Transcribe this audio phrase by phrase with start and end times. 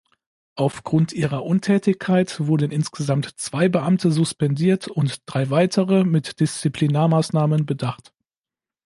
[0.55, 8.11] Aufgrund ihrer Untätigkeit wurden insgesamt zwei Beamte suspendiert und drei weitere mit Disziplinarmaßnahmen bedacht.